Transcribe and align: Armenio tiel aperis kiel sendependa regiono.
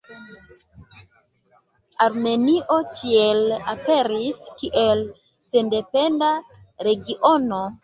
Armenio 2.05 2.79
tiel 2.95 3.53
aperis 3.75 4.41
kiel 4.63 5.05
sendependa 5.29 6.33
regiono. 6.91 7.65